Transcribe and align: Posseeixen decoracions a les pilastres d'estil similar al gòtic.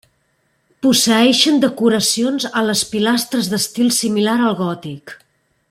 Posseeixen 0.85 1.59
decoracions 1.65 2.47
a 2.61 2.63
les 2.69 2.83
pilastres 2.95 3.51
d'estil 3.53 3.93
similar 3.99 4.39
al 4.47 4.57
gòtic. 4.65 5.15